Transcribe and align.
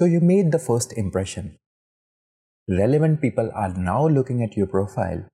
So 0.00 0.06
you 0.06 0.20
made 0.20 0.50
the 0.50 0.58
first 0.58 0.94
impression. 0.94 1.58
Relevant 2.66 3.20
people 3.20 3.50
are 3.54 3.68
now 3.68 4.08
looking 4.08 4.42
at 4.42 4.56
your 4.56 4.66
profile 4.66 5.26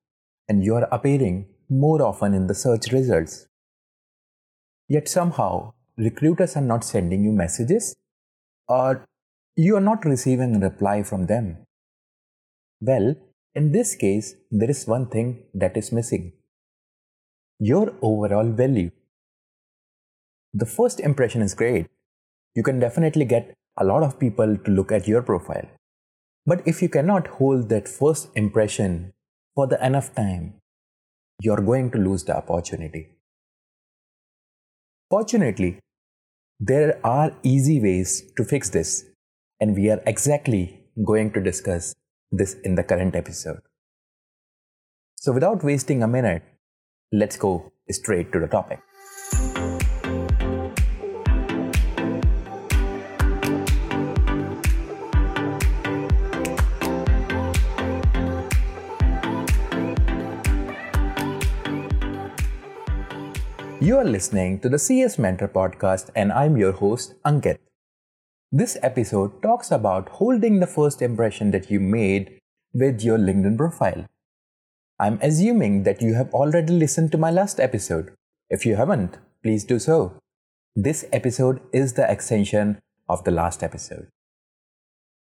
and 0.49 0.65
you 0.65 0.75
are 0.75 0.89
appearing 0.91 1.46
more 1.69 2.03
often 2.03 2.35
in 2.35 2.49
the 2.49 2.55
search 2.55 2.91
results. 2.91 3.47
Yet 4.89 5.08
somehow, 5.08 5.73
recruiters 5.97 6.57
are 6.57 6.67
not 6.73 6.83
sending 6.83 7.23
you 7.23 7.31
messages 7.31 7.94
or 8.66 9.05
you 9.55 9.77
are 9.77 9.87
not 9.89 10.05
receiving 10.05 10.57
a 10.57 10.59
reply 10.59 11.05
from 11.05 11.27
them. 11.27 11.59
Well, 12.80 13.14
in 13.55 13.71
this 13.71 13.95
case, 13.95 14.35
there 14.51 14.69
is 14.69 14.85
one 14.89 15.07
thing 15.07 15.45
that 15.55 15.77
is 15.77 15.93
missing 15.93 16.33
your 17.61 17.95
overall 18.03 18.51
value. 18.51 18.91
The 20.53 20.67
first 20.67 20.98
impression 20.98 21.41
is 21.41 21.55
great. 21.55 21.87
You 22.57 22.64
can 22.64 22.80
definitely 22.80 23.27
get 23.27 23.55
a 23.79 23.85
lot 23.85 24.03
of 24.03 24.19
people 24.19 24.57
to 24.57 24.71
look 24.71 24.93
at 24.93 25.07
your 25.07 25.23
profile. 25.23 25.69
But 26.47 26.67
if 26.67 26.80
you 26.80 26.89
cannot 26.89 27.27
hold 27.27 27.69
that 27.69 27.89
first 27.89 28.29
impression 28.34 29.12
for 29.55 29.67
the 29.67 29.84
enough 29.84 30.15
time, 30.15 30.55
you're 31.43 31.61
going 31.61 31.91
to 31.91 31.98
lose 31.98 32.25
the 32.25 32.37
opportunity. 32.37 33.09
Fortunately, 35.11 35.79
there 36.59 36.98
are 37.05 37.33
easy 37.43 37.81
ways 37.81 38.33
to 38.37 38.45
fix 38.45 38.70
this, 38.70 39.05
and 39.61 39.77
we 39.77 39.91
are 39.91 40.03
exactly 40.06 40.81
going 41.05 41.33
to 41.33 41.41
discuss 41.41 41.95
this 42.33 42.55
in 42.65 42.75
the 42.75 42.83
current 42.83 43.15
episode. 43.15 43.61
So, 45.17 45.33
without 45.33 45.62
wasting 45.62 46.03
a 46.03 46.09
minute, 46.09 46.43
let's 47.12 47.37
go 47.37 47.73
straight 47.91 48.33
to 48.33 48.41
the 48.41 48.47
topic. 48.47 48.81
You 63.78 63.98
are 63.98 64.05
listening 64.05 64.60
to 64.60 64.70
the 64.70 64.78
CS 64.78 65.19
Mentor 65.19 65.48
podcast, 65.48 66.08
and 66.16 66.32
I'm 66.32 66.56
your 66.56 66.72
host, 66.72 67.12
Ankit. 67.27 67.58
This 68.50 68.78
episode 68.82 69.42
talks 69.42 69.70
about 69.70 70.08
holding 70.08 70.60
the 70.60 70.66
first 70.66 71.02
impression 71.02 71.50
that 71.50 71.70
you 71.70 71.78
made 71.78 72.38
with 72.72 73.02
your 73.02 73.19
LinkedIn 73.19 73.58
profile. 73.58 74.06
I'm 74.98 75.19
assuming 75.20 75.82
that 75.82 76.00
you 76.00 76.14
have 76.14 76.32
already 76.32 76.72
listened 76.72 77.12
to 77.12 77.19
my 77.19 77.30
last 77.30 77.60
episode. 77.60 78.14
If 78.48 78.64
you 78.64 78.77
haven't, 78.77 79.19
please 79.42 79.62
do 79.64 79.78
so. 79.78 80.14
This 80.74 81.04
episode 81.12 81.60
is 81.70 81.92
the 81.92 82.10
extension 82.10 82.80
of 83.10 83.24
the 83.24 83.30
last 83.30 83.62
episode. 83.62 84.08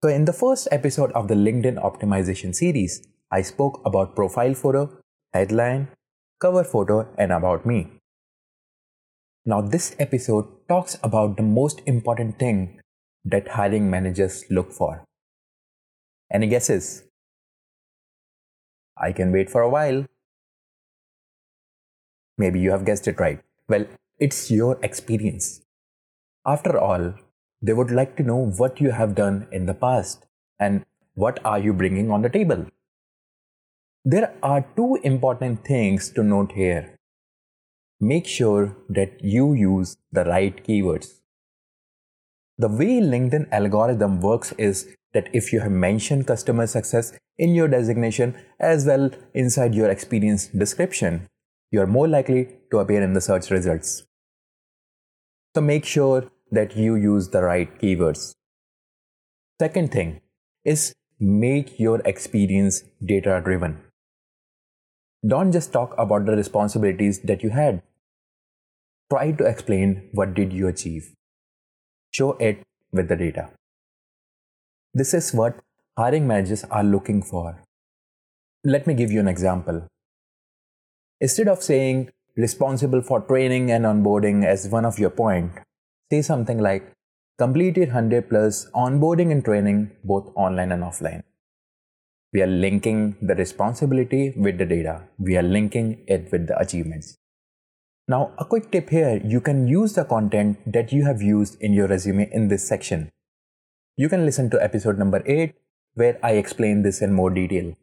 So, 0.02 0.10
in 0.10 0.24
the 0.24 0.34
first 0.34 0.70
episode 0.72 1.12
of 1.12 1.28
the 1.28 1.36
LinkedIn 1.36 1.76
optimization 1.84 2.56
series, 2.56 3.06
I 3.30 3.42
spoke 3.42 3.82
about 3.86 4.16
profile 4.16 4.54
photo, 4.54 4.98
headline, 5.34 5.90
cover 6.40 6.64
photo, 6.64 7.10
and 7.18 7.34
about 7.34 7.66
me. 7.66 7.90
Now, 9.48 9.62
this 9.62 9.96
episode 10.00 10.48
talks 10.68 10.98
about 11.04 11.38
the 11.38 11.44
most 11.44 11.82
important 11.86 12.40
thing 12.40 12.80
that 13.24 13.50
hiring 13.50 13.92
managers 13.92 14.44
look 14.50 14.72
for. 14.72 15.06
Any 16.34 16.48
guesses? 16.48 17.04
I 18.98 19.12
can 19.12 19.32
wait 19.32 19.52
for 19.52 19.62
a 19.62 19.70
while. 19.70 20.06
Maybe 22.40 22.60
you 22.60 22.72
have 22.72 22.86
guessed 22.86 23.08
it 23.08 23.20
right. 23.20 23.40
Well, 23.70 23.86
it's 24.18 24.50
your 24.50 24.80
experience. 24.82 25.62
After 26.44 26.80
all, 26.80 27.14
they 27.62 27.74
would 27.74 27.92
like 27.92 28.18
to 28.18 28.24
know 28.24 28.48
what 28.58 28.82
you 28.82 28.90
have 28.92 29.14
done 29.14 29.48
in 29.52 29.68
the 29.68 29.76
past 29.76 30.26
and 30.60 30.84
what 31.14 31.40
are 31.46 31.60
you 31.60 31.72
bringing 31.72 32.10
on 32.10 32.24
the 32.24 32.30
table. 32.30 32.66
There 34.04 34.34
are 34.42 34.66
two 34.76 34.98
important 35.04 35.64
things 35.64 36.10
to 36.14 36.24
note 36.24 36.54
here 36.54 36.95
make 38.00 38.28
sure 38.28 38.76
that 38.90 39.24
you 39.24 39.54
use 39.54 39.98
the 40.12 40.26
right 40.26 40.64
keywords. 40.66 41.22
The 42.58 42.68
way 42.68 43.02
LinkedIn 43.02 43.50
algorithm 43.52 44.22
works 44.22 44.52
is 44.54 44.96
that 45.14 45.30
if 45.34 45.52
you 45.54 45.62
have 45.62 45.72
mentioned 45.72 46.28
customer 46.28 46.68
success 46.68 47.18
in 47.38 47.56
your 47.56 47.68
designation 47.68 48.36
as 48.60 48.86
well 48.86 49.10
inside 49.34 49.74
your 49.76 49.90
experience 49.90 50.48
description, 50.48 51.28
you 51.72 51.82
are 51.82 51.88
more 51.88 52.08
likely 52.08 52.50
to 52.72 52.80
appear 52.80 53.02
in 53.02 53.14
the 53.14 53.22
search 53.22 53.50
results. 53.50 54.04
So 55.56 55.62
make 55.62 55.86
sure 55.86 56.30
that 56.52 56.76
you 56.76 56.96
use 56.96 57.30
the 57.30 57.44
right 57.44 57.80
keywords. 57.80 58.34
Second 59.60 59.92
thing 59.92 60.22
is 60.66 60.94
make 61.20 61.80
your 61.80 62.02
experience 62.06 62.84
data 63.04 63.42
driven. 63.44 63.85
Don't 65.28 65.52
just 65.52 65.74
talk 65.74 65.96
about 65.98 66.26
the 66.26 66.36
responsibilities 66.36 67.22
that 67.22 67.42
you 67.42 67.50
had. 67.50 67.82
Try 69.10 69.32
to 69.32 69.46
explain 69.46 70.10
what 70.12 70.36
did 70.36 70.54
you 70.54 70.68
achieve. 70.68 71.14
Show 72.12 72.34
it 72.34 72.62
with 72.92 73.08
the 73.08 73.16
data. 73.16 73.50
This 74.94 75.14
is 75.14 75.34
what 75.34 75.60
hiring 75.98 76.28
managers 76.28 76.64
are 76.66 76.84
looking 76.84 77.24
for. 77.24 77.64
Let 78.64 78.86
me 78.86 78.94
give 78.94 79.12
you 79.12 79.20
an 79.20 79.28
example. 79.28 79.88
Instead 81.20 81.48
of 81.48 81.64
saying 81.64 82.12
responsible 82.38 83.02
for 83.02 83.22
training 83.22 83.72
and 83.72 83.86
onboarding 83.86 84.46
as 84.46 84.68
one 84.68 84.86
of 84.86 85.00
your 85.00 85.10
point, 85.10 85.52
say 86.12 86.22
something 86.22 86.60
like 86.60 86.92
completed 87.40 87.88
100 87.90 88.30
plus 88.30 88.70
onboarding 88.76 89.32
and 89.32 89.44
training 89.44 89.92
both 90.04 90.32
online 90.36 90.72
and 90.72 90.84
offline. 90.84 91.24
We 92.36 92.42
are 92.42 92.48
linking 92.48 93.16
the 93.22 93.34
responsibility 93.34 94.34
with 94.36 94.58
the 94.58 94.66
data. 94.66 95.04
We 95.18 95.38
are 95.38 95.42
linking 95.42 96.04
it 96.06 96.34
with 96.34 96.48
the 96.48 96.60
achievements. 96.60 97.16
Now, 98.10 98.34
a 98.38 98.44
quick 98.44 98.72
tip 98.72 98.90
here, 98.90 99.22
you 99.24 99.40
can 99.40 99.70
use 99.70 99.94
the 99.94 100.04
content 100.04 100.58
that 100.74 100.92
you 100.92 101.06
have 101.06 101.22
used 101.22 101.56
in 101.62 101.72
your 101.72 101.88
resume 101.88 102.30
in 102.34 102.50
this 102.50 102.68
section. 102.68 103.10
You 103.96 104.10
can 104.10 104.26
listen 104.26 104.50
to 104.50 104.62
episode 104.62 105.00
number 105.00 105.24
8 105.26 105.56
where 105.94 106.20
I 106.22 106.32
explain 106.32 106.82
this 106.82 107.02
in 107.02 107.14
more 107.14 107.30
detail. 107.30 107.74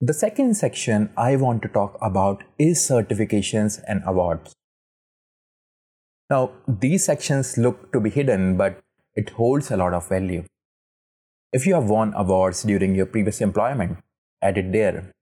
The 0.00 0.14
second 0.14 0.56
section 0.56 1.10
I 1.14 1.36
want 1.36 1.60
to 1.60 1.68
talk 1.68 1.98
about 2.00 2.42
is 2.58 2.78
certifications 2.78 3.82
and 3.86 4.00
awards. 4.06 4.54
Now, 6.30 6.52
these 6.66 7.04
sections 7.04 7.58
look 7.58 7.92
to 7.92 8.00
be 8.00 8.08
hidden, 8.08 8.56
but 8.56 8.80
it 9.14 9.28
holds 9.28 9.70
a 9.70 9.76
lot 9.76 9.92
of 9.92 10.08
value. 10.08 10.44
If 11.50 11.66
you 11.66 11.74
have 11.74 11.88
won 11.88 12.12
awards 12.14 12.62
during 12.62 12.94
your 12.94 13.06
previous 13.06 13.40
employment, 13.40 13.98
add 14.42 14.58
it 14.58 14.70
there. 14.70 15.12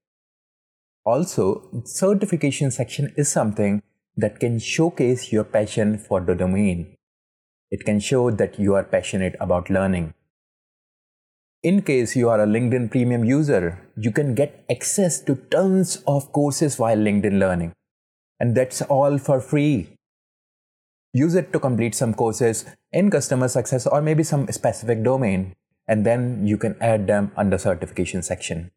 Also, 1.05 1.83
certification 1.85 2.73
section 2.73 3.15
is 3.17 3.31
something 3.31 3.81
that 4.17 4.41
can 4.41 4.59
showcase 4.59 5.31
your 5.31 5.45
passion 5.45 5.97
for 5.97 6.21
the 6.21 6.35
domain. 6.35 6.97
It 7.71 7.85
can 7.85 8.01
show 8.01 8.33
that 8.33 8.59
you 8.59 8.75
are 8.75 8.83
passionate 8.83 9.37
about 9.39 9.71
learning. 9.71 10.15
In 11.63 11.83
case 11.83 12.17
you 12.17 12.29
are 12.29 12.41
a 12.41 12.47
LinkedIn 12.47 12.91
Premium 12.91 13.25
user, 13.25 13.87
you 13.97 14.11
can 14.11 14.35
get 14.35 14.65
access 14.69 15.21
to 15.21 15.37
tons 15.37 16.03
of 16.09 16.33
courses 16.33 16.77
while 16.77 16.97
LinkedIn 16.97 17.39
Learning. 17.39 17.73
And 18.41 18.57
that's 18.57 18.83
all 18.83 19.19
for 19.19 19.41
free. 19.41 19.91
Use 21.13 21.37
it 21.37 21.53
to 21.53 21.61
complete 21.61 21.95
some 21.95 22.15
courses 22.15 22.67
in 22.93 23.11
customer 23.11 23.47
success 23.47 23.87
or 23.87 24.03
maybe 24.03 24.25
some 24.25 24.49
specific 24.49 25.05
domain 25.05 25.55
and 25.89 26.05
then 26.05 26.47
you 26.47 26.59
can 26.59 26.77
add 26.81 27.07
them 27.07 27.33
under 27.37 27.59
certification 27.59 28.23
section. 28.23 28.71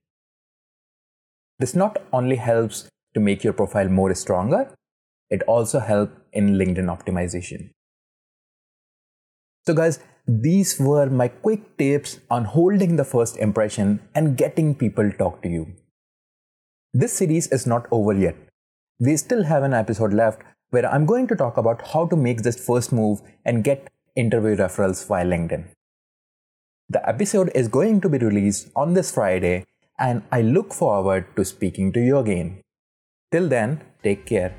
This 1.60 1.76
not 1.76 2.02
only 2.14 2.38
helps 2.38 2.90
to 3.14 3.20
make 3.20 3.44
your 3.44 3.54
profile 3.54 3.90
more 3.90 4.14
stronger, 4.14 4.74
it 5.30 5.44
also 5.44 5.80
helps 5.80 6.16
in 6.34 6.56
LinkedIn 6.56 6.86
optimization. 6.86 7.72
So 9.66 9.74
guys, 9.74 10.00
these 10.28 10.80
were 10.80 11.10
my 11.10 11.28
quick 11.28 11.78
tips 11.78 12.20
on 12.30 12.46
holding 12.46 12.96
the 12.96 13.04
first 13.04 13.38
impression 13.38 14.00
and 14.16 14.38
getting 14.38 14.76
people 14.76 15.12
talk 15.12 15.42
to 15.42 15.50
you. 15.50 15.74
This 16.94 17.14
series 17.14 17.48
is 17.48 17.68
not 17.68 17.88
over 17.92 18.14
yet. 18.14 18.36
We 19.00 19.18
still 19.18 19.44
have 19.44 19.64
an 19.64 19.74
episode 19.74 20.14
left 20.14 20.42
where 20.72 20.92
I'm 20.92 21.06
going 21.06 21.28
to 21.28 21.36
talk 21.36 21.58
about 21.58 21.88
how 21.94 22.08
to 22.08 22.16
make 22.16 22.44
this 22.44 22.64
first 22.64 22.92
move 22.92 23.22
and 23.46 23.64
get 23.64 23.90
interview 24.16 24.56
referrals 24.56 25.06
via 25.08 25.26
LinkedIn. 25.26 25.66
The 26.92 27.08
episode 27.08 27.52
is 27.54 27.68
going 27.68 28.02
to 28.02 28.10
be 28.10 28.18
released 28.18 28.70
on 28.76 28.96
this 28.96 29.12
Friday, 29.12 29.66
and 30.00 30.24
I 30.32 30.42
look 30.42 30.74
forward 30.74 31.36
to 31.36 31.46
speaking 31.46 31.94
to 31.94 32.00
you 32.00 32.18
again. 32.18 32.62
Till 33.32 33.48
then, 33.48 33.82
take 34.02 34.26
care 34.26 34.56